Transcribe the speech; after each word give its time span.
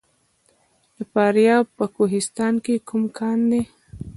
د 0.95 0.97
فاریاب 1.11 1.65
په 1.77 1.85
کوهستان 1.95 2.53
کې 2.65 2.75
کوم 2.87 3.03
کان 3.17 3.39
دی؟ 3.51 3.61